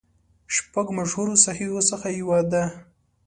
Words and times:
شپږو 0.55 0.91
مشهورو 0.99 1.33
صحیحو 1.45 1.79
څخه 1.89 2.07
یوه 2.19 2.39
ده. 2.51 2.63